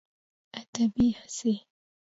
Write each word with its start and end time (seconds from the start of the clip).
ادبي 0.59 1.07
هڅې 1.19 1.53